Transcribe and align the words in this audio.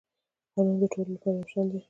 قانون 0.53 0.75
د 0.81 0.83
ټولو 0.91 1.11
لپاره 1.15 1.37
یو 1.37 1.49
شان 1.51 1.65
دی 1.69 1.77